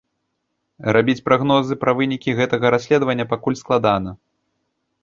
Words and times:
Рабіць 0.95 1.23
прагнозы 1.27 1.77
пра 1.83 1.91
вынікі 2.01 2.35
гэтага 2.41 2.65
расследавання 2.77 3.25
пакуль 3.37 3.61
складана. 3.65 4.21